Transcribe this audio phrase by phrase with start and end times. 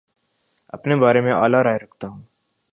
[0.73, 2.21] اپنے بارے میں اعلی رائے رکھتا ہوں